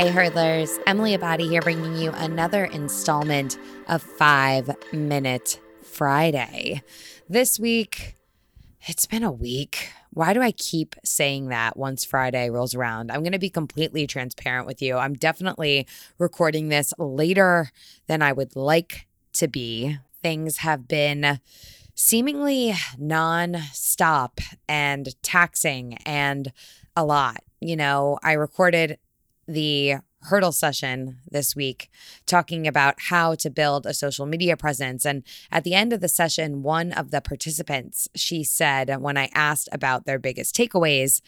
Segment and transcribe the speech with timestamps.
[0.00, 0.78] Hey, hurdlers.
[0.86, 6.80] Emily Abbate here, bringing you another installment of Five Minute Friday.
[7.28, 8.14] This week,
[8.86, 9.90] it's been a week.
[10.14, 13.12] Why do I keep saying that once Friday rolls around?
[13.12, 14.96] I'm going to be completely transparent with you.
[14.96, 15.86] I'm definitely
[16.16, 17.70] recording this later
[18.06, 19.98] than I would like to be.
[20.22, 21.40] Things have been
[21.94, 26.54] seemingly non-stop and taxing and
[26.96, 27.44] a lot.
[27.60, 28.96] You know, I recorded
[29.52, 31.88] the hurdle session this week
[32.26, 36.08] talking about how to build a social media presence and at the end of the
[36.08, 41.22] session one of the participants she said when i asked about their biggest takeaways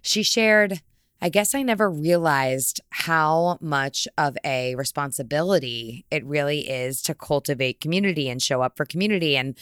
[0.00, 0.80] she shared
[1.20, 7.80] I guess I never realized how much of a responsibility it really is to cultivate
[7.80, 9.56] community and show up for community and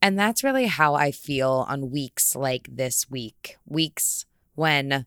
[0.00, 3.56] and that's really how I feel on weeks like this week.
[3.64, 5.06] Weeks when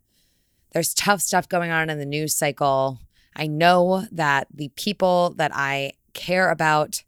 [0.76, 3.00] there's tough stuff going on in the news cycle.
[3.34, 7.02] I know that the people that I care about,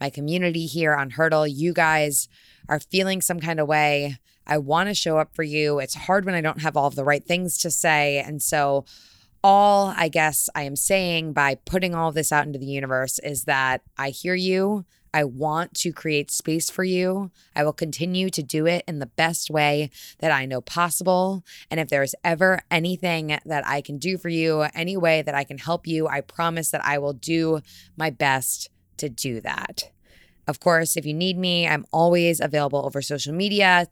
[0.00, 2.26] my community here on Hurdle, you guys
[2.70, 4.16] are feeling some kind of way.
[4.46, 5.78] I want to show up for you.
[5.78, 8.18] It's hard when I don't have all of the right things to say.
[8.18, 8.86] And so,
[9.44, 13.18] all I guess I am saying by putting all of this out into the universe
[13.18, 14.86] is that I hear you.
[15.14, 17.30] I want to create space for you.
[17.54, 21.44] I will continue to do it in the best way that I know possible.
[21.70, 25.44] And if there's ever anything that I can do for you, any way that I
[25.44, 27.60] can help you, I promise that I will do
[27.96, 29.90] my best to do that.
[30.46, 33.86] Of course, if you need me, I'm always available over social media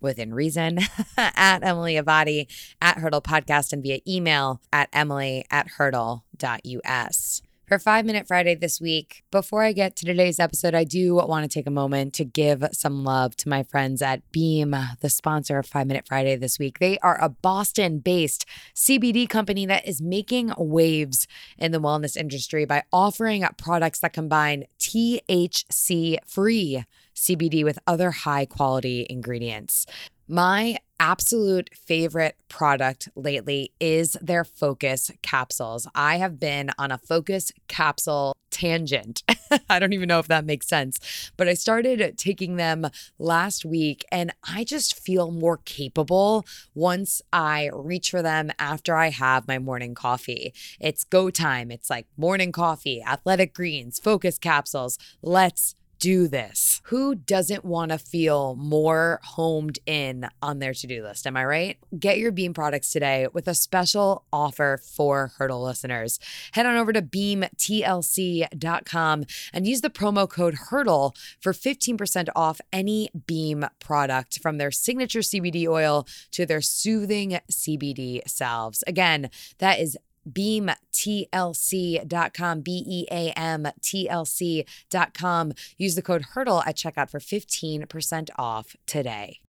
[0.00, 0.78] within reason
[1.16, 2.46] at Emily Abbate
[2.80, 8.80] at Hurdle Podcast and via email at emily at hurdle.us for Five Minute Friday this
[8.80, 9.24] week.
[9.32, 12.64] Before I get to today's episode, I do want to take a moment to give
[12.72, 16.78] some love to my friends at Beam, the sponsor of Five Minute Friday this week.
[16.78, 21.26] They are a Boston based CBD company that is making waves
[21.58, 26.84] in the wellness industry by offering products that combine THC free
[27.16, 29.86] CBD with other high quality ingredients.
[30.28, 35.86] My absolute favorite product lately is their focus capsules.
[35.94, 39.22] I have been on a focus capsule tangent.
[39.68, 42.86] I don't even know if that makes sense, but I started taking them
[43.18, 49.10] last week and I just feel more capable once I reach for them after I
[49.10, 50.54] have my morning coffee.
[50.80, 51.70] It's go time.
[51.70, 54.98] It's like morning coffee, athletic greens, focus capsules.
[55.22, 56.80] Let's do this.
[56.84, 61.26] Who doesn't want to feel more homed in on their to do list?
[61.26, 61.78] Am I right?
[61.98, 66.18] Get your Beam products today with a special offer for Hurdle listeners.
[66.52, 73.10] Head on over to beamtlc.com and use the promo code HURDLE for 15% off any
[73.26, 78.84] Beam product from their signature CBD oil to their soothing CBD salves.
[78.86, 79.96] Again, that is
[80.30, 85.52] beamtlc.com, B E A M T L C.com.
[85.76, 89.40] Use the code HURDLE at checkout for 15% off today.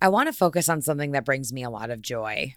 [0.00, 2.56] I want to focus on something that brings me a lot of joy.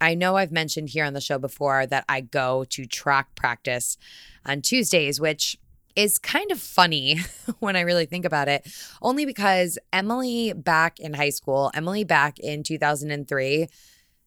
[0.00, 3.96] I know I've mentioned here on the show before that I go to track practice
[4.44, 5.56] on Tuesdays, which
[5.94, 7.20] is kind of funny
[7.60, 8.66] when I really think about it,
[9.00, 13.68] only because Emily back in high school, Emily back in 2003,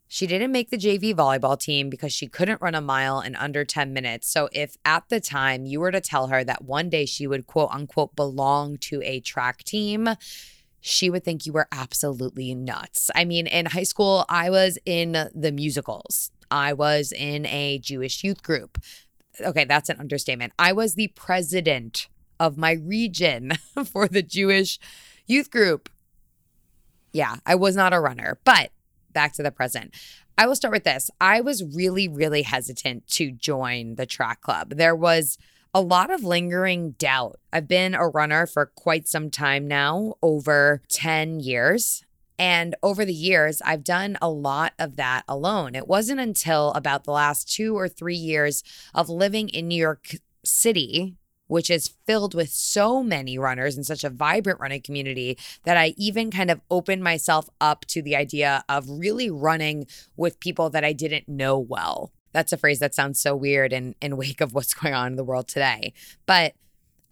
[0.07, 3.65] she didn't make the JV volleyball team because she couldn't run a mile in under
[3.65, 4.29] 10 minutes.
[4.29, 7.47] So, if at the time you were to tell her that one day she would
[7.47, 10.09] quote unquote belong to a track team,
[10.79, 13.09] she would think you were absolutely nuts.
[13.15, 18.23] I mean, in high school, I was in the musicals, I was in a Jewish
[18.23, 18.77] youth group.
[19.41, 20.53] Okay, that's an understatement.
[20.59, 22.07] I was the president
[22.39, 23.53] of my region
[23.85, 24.79] for the Jewish
[25.25, 25.89] youth group.
[27.11, 28.71] Yeah, I was not a runner, but
[29.15, 29.95] back to the present.
[30.37, 31.09] I will start with this.
[31.19, 34.75] I was really, really hesitant to join the track club.
[34.75, 35.39] There was
[35.73, 37.39] a lot of lingering doubt.
[37.51, 42.03] I've been a runner for quite some time now, over 10 years.
[42.37, 45.73] And over the years, I've done a lot of that alone.
[45.73, 48.63] It wasn't until about the last two or three years
[48.93, 51.15] of living in New York City
[51.47, 55.93] which is filled with so many runners and such a vibrant running community that I
[55.97, 60.83] even kind of opened myself up to the idea of really running with people that
[60.83, 62.11] I didn't know well.
[62.31, 65.15] That's a phrase that sounds so weird in, in wake of what's going on in
[65.15, 65.93] the world today.
[66.25, 66.53] But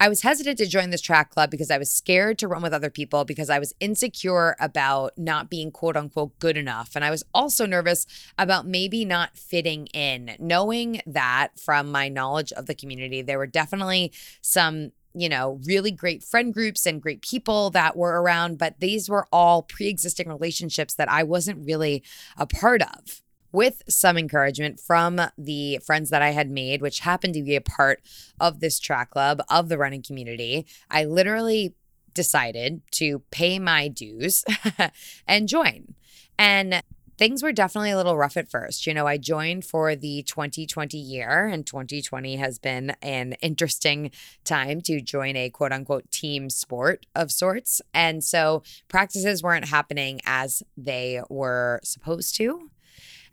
[0.00, 2.74] I was hesitant to join this track club because I was scared to run with
[2.74, 6.92] other people because I was insecure about not being quote unquote good enough.
[6.94, 8.06] And I was also nervous
[8.36, 13.46] about maybe not fitting in, knowing that from my knowledge of the community, there were
[13.46, 18.80] definitely some you know, really great friend groups and great people that were around, but
[18.80, 22.02] these were all pre existing relationships that I wasn't really
[22.36, 23.22] a part of.
[23.54, 27.60] With some encouragement from the friends that I had made, which happened to be a
[27.60, 28.02] part
[28.40, 31.76] of this track club of the running community, I literally
[32.14, 34.44] decided to pay my dues
[35.28, 35.94] and join.
[36.36, 36.82] And
[37.16, 38.88] things were definitely a little rough at first.
[38.88, 44.10] You know, I joined for the 2020 year, and 2020 has been an interesting
[44.42, 47.80] time to join a quote unquote team sport of sorts.
[47.94, 52.70] And so practices weren't happening as they were supposed to.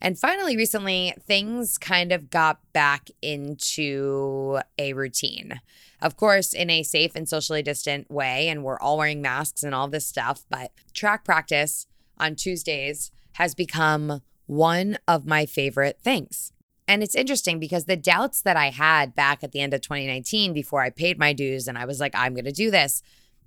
[0.01, 5.61] And finally, recently, things kind of got back into a routine.
[6.01, 9.75] Of course, in a safe and socially distant way, and we're all wearing masks and
[9.75, 11.85] all this stuff, but track practice
[12.17, 16.51] on Tuesdays has become one of my favorite things.
[16.87, 20.51] And it's interesting because the doubts that I had back at the end of 2019
[20.51, 23.01] before I paid my dues and I was like, I'm going to do this,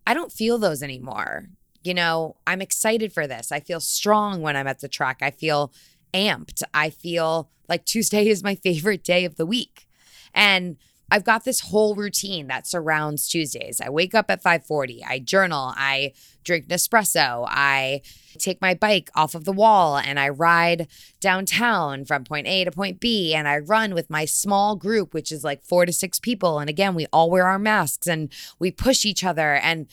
[0.07, 1.49] I don't feel those anymore.
[1.83, 3.53] You know, I'm excited for this.
[3.53, 5.19] I feel strong when I'm at the track.
[5.21, 5.73] I feel
[6.15, 6.63] amped.
[6.73, 9.87] I feel like Tuesday is my favorite day of the week.
[10.33, 10.77] And
[11.11, 13.81] I've got this whole routine that surrounds Tuesdays.
[13.81, 16.13] I wake up at 5:40, I journal, I
[16.45, 18.01] drink Nespresso, I
[18.39, 20.89] take my bike off of the wall and I ride
[21.21, 25.31] downtown from point A to point B and I run with my small group which
[25.31, 28.71] is like 4 to 6 people and again we all wear our masks and we
[28.71, 29.87] push each other and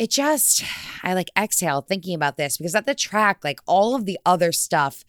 [0.00, 0.64] it just
[1.02, 4.50] I like exhale thinking about this because at the track like all of the other
[4.50, 5.04] stuff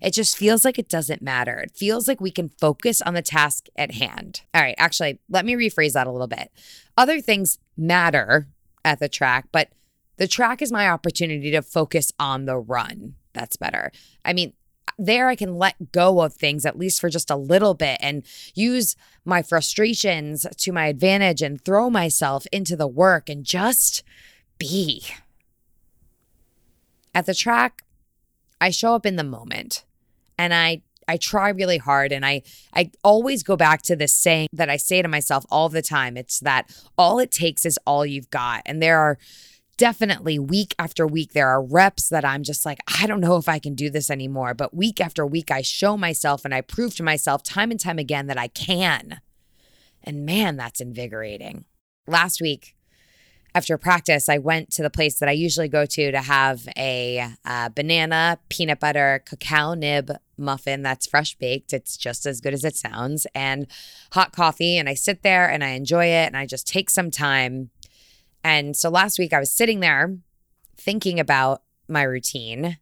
[0.00, 1.58] it just feels like it doesn't matter.
[1.58, 4.42] It feels like we can focus on the task at hand.
[4.52, 6.52] All right, actually, let me rephrase that a little bit.
[6.98, 8.46] Other things matter
[8.84, 9.70] at the track, but
[10.18, 13.14] the track is my opportunity to focus on the run.
[13.32, 13.90] That's better.
[14.22, 14.52] I mean,
[14.98, 18.24] there I can let go of things at least for just a little bit and
[18.54, 24.02] use my frustrations to my advantage and throw myself into the work and just
[24.58, 25.04] be.
[27.14, 27.82] At the track,
[28.60, 29.84] I show up in the moment
[30.38, 32.42] and I I try really hard and I
[32.74, 36.16] I always go back to this saying that I say to myself all the time.
[36.16, 38.62] It's that all it takes is all you've got.
[38.66, 39.18] And there are
[39.76, 43.48] definitely week after week there are reps that I'm just like I don't know if
[43.48, 46.96] I can do this anymore, but week after week I show myself and I prove
[46.96, 49.20] to myself time and time again that I can.
[50.02, 51.64] And man, that's invigorating.
[52.06, 52.75] Last week
[53.56, 57.26] after practice, I went to the place that I usually go to to have a
[57.42, 61.72] uh, banana peanut butter cacao nib muffin that's fresh baked.
[61.72, 63.66] It's just as good as it sounds, and
[64.12, 64.76] hot coffee.
[64.76, 67.70] And I sit there and I enjoy it and I just take some time.
[68.44, 70.18] And so last week I was sitting there
[70.76, 72.76] thinking about my routine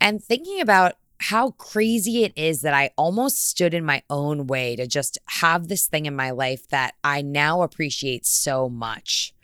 [0.00, 4.76] and thinking about how crazy it is that I almost stood in my own way
[4.76, 9.34] to just have this thing in my life that I now appreciate so much.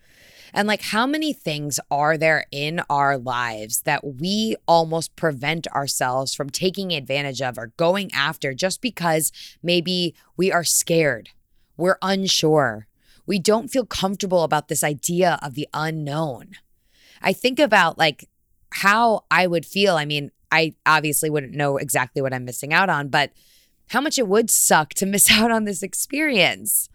[0.52, 6.34] And like, how many things are there in our lives that we almost prevent ourselves
[6.34, 11.30] from taking advantage of or going after just because maybe we are scared,
[11.76, 12.86] we're unsure,
[13.26, 16.52] we don't feel comfortable about this idea of the unknown?
[17.20, 18.28] I think about like
[18.70, 19.96] how I would feel.
[19.96, 23.32] I mean, I obviously wouldn't know exactly what I'm missing out on, but
[23.90, 26.88] how much it would suck to miss out on this experience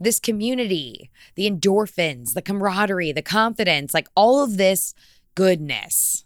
[0.00, 4.94] this community, the endorphins, the camaraderie, the confidence, like all of this
[5.34, 6.24] goodness.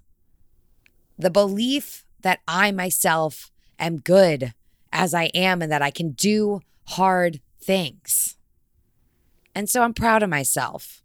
[1.19, 4.55] The belief that I myself am good
[4.93, 8.37] as I am and that I can do hard things.
[9.55, 11.03] And so I'm proud of myself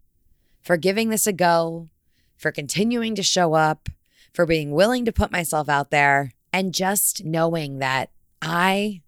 [0.62, 1.90] for giving this a go,
[2.36, 3.90] for continuing to show up,
[4.34, 8.10] for being willing to put myself out there, and just knowing that
[8.42, 9.02] I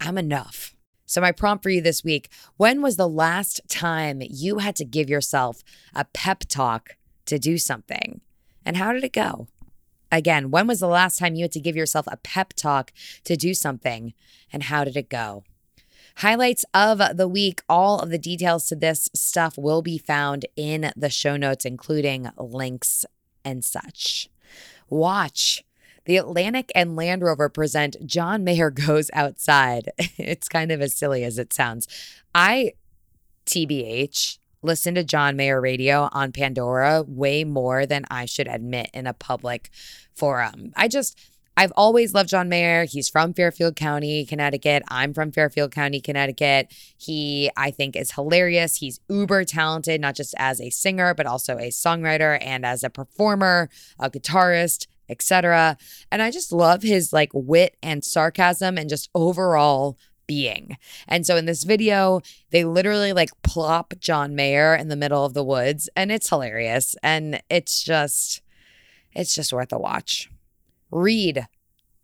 [0.00, 0.74] am enough.
[1.10, 4.84] So, my prompt for you this week when was the last time you had to
[4.84, 6.90] give yourself a pep talk
[7.26, 8.20] to do something?
[8.64, 9.48] And how did it go?
[10.12, 12.92] Again, when was the last time you had to give yourself a pep talk
[13.24, 14.14] to do something?
[14.52, 15.42] And how did it go?
[16.18, 17.62] Highlights of the week.
[17.68, 22.30] All of the details to this stuff will be found in the show notes, including
[22.38, 23.04] links
[23.44, 24.30] and such.
[24.88, 25.64] Watch
[26.10, 29.92] the Atlantic and Land Rover present John Mayer Goes Outside.
[30.18, 31.86] It's kind of as silly as it sounds.
[32.34, 32.72] I,
[33.46, 39.06] TBH, listen to John Mayer radio on Pandora way more than I should admit in
[39.06, 39.70] a public
[40.12, 40.72] forum.
[40.74, 41.16] I just,
[41.56, 42.86] I've always loved John Mayer.
[42.86, 44.82] He's from Fairfield County, Connecticut.
[44.88, 46.74] I'm from Fairfield County, Connecticut.
[46.98, 48.76] He, I think, is hilarious.
[48.76, 52.90] He's uber talented, not just as a singer, but also a songwriter and as a
[52.90, 55.76] performer, a guitarist, etc.
[56.10, 60.76] And I just love his like wit and sarcasm and just overall being.
[61.08, 65.34] And so in this video, they literally like plop John Mayer in the middle of
[65.34, 68.40] the woods and it's hilarious and it's just
[69.12, 70.30] it's just worth a watch.
[70.92, 71.48] Read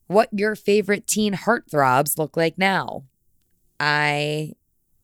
[0.09, 3.05] what your favorite teen heartthrobs look like now.
[3.79, 4.55] I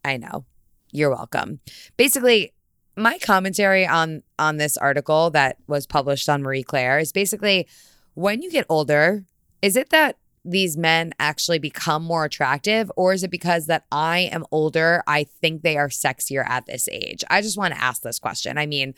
[0.05, 0.45] I know.
[0.91, 1.61] You're welcome.
[1.97, 2.53] Basically,
[2.97, 7.67] my commentary on on this article that was published on Marie Claire is basically
[8.15, 9.25] when you get older,
[9.61, 14.31] is it that these men actually become more attractive or is it because that I
[14.33, 17.23] am older, I think they are sexier at this age?
[17.31, 18.59] I just want to ask this question.
[18.59, 18.95] I mean,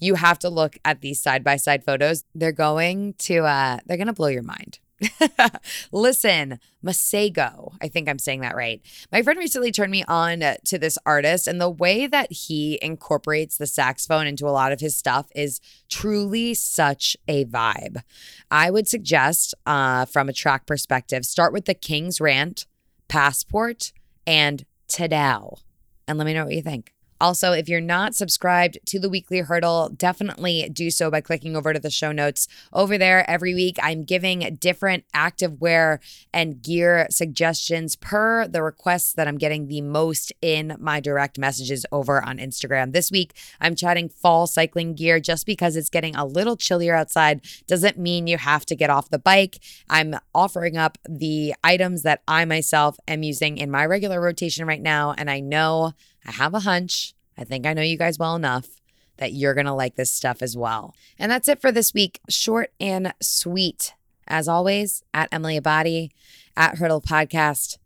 [0.00, 2.24] you have to look at these side by side photos.
[2.34, 4.78] They're going to uh they're going to blow your mind.
[5.92, 7.74] Listen, Masego.
[7.80, 8.80] I think I'm saying that right.
[9.12, 13.56] My friend recently turned me on to this artist, and the way that he incorporates
[13.56, 18.02] the saxophone into a lot of his stuff is truly such a vibe.
[18.50, 22.66] I would suggest, uh, from a track perspective, start with the King's Rant,
[23.08, 23.92] Passport,
[24.26, 25.58] and Tadow.
[26.06, 26.94] And let me know what you think.
[27.20, 31.72] Also, if you're not subscribed to the Weekly Hurdle, definitely do so by clicking over
[31.72, 32.48] to the show notes.
[32.72, 36.00] Over there, every week, I'm giving different active wear
[36.32, 41.84] and gear suggestions per the requests that I'm getting the most in my direct messages
[41.92, 42.92] over on Instagram.
[42.92, 47.42] This week, I'm chatting fall cycling gear just because it's getting a little chillier outside
[47.66, 49.58] doesn't mean you have to get off the bike.
[49.88, 54.80] I'm offering up the items that I myself am using in my regular rotation right
[54.80, 55.92] now, and I know
[56.26, 57.14] I have a hunch.
[57.36, 58.68] I think I know you guys well enough
[59.16, 60.94] that you're going to like this stuff as well.
[61.18, 62.20] And that's it for this week.
[62.28, 63.94] Short and sweet.
[64.26, 66.10] As always, at Emily Abbate,
[66.56, 67.78] at Hurdle Podcast.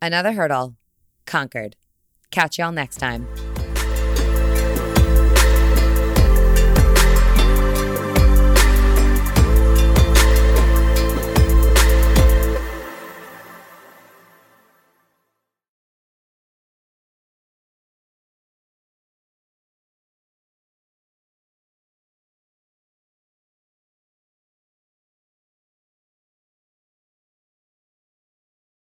[0.00, 0.76] Another hurdle
[1.26, 1.76] conquered.
[2.30, 3.51] Catch y'all next time.